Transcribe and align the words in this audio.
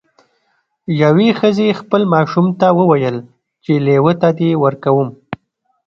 یوې 1.03 1.29
ښځې 1.39 1.77
خپل 1.79 2.01
ماشوم 2.13 2.47
ته 2.59 2.67
وویل 2.79 3.17
چې 3.63 3.73
لیوه 3.85 4.13
ته 4.21 4.29
دې 4.37 4.51
ورکوم. 4.63 5.09